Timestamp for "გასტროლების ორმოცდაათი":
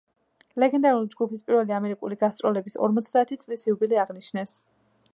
2.25-3.41